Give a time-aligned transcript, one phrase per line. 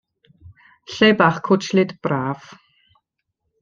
[0.93, 2.53] Lle bach cwtshlyd, braf.